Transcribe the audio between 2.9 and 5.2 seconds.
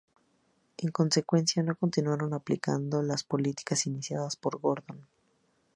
las políticas iniciadas por Gordon.